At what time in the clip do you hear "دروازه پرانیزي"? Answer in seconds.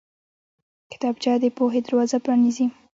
1.87-2.65